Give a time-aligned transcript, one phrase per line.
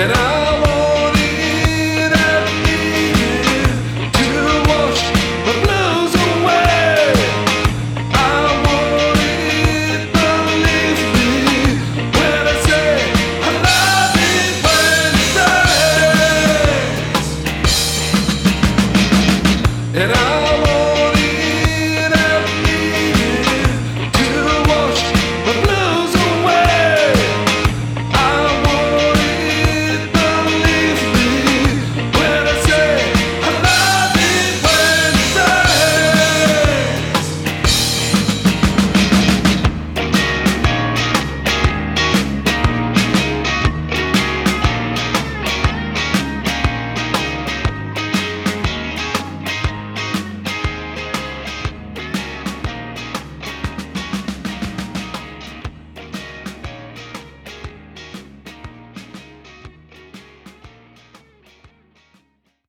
[0.00, 0.37] And I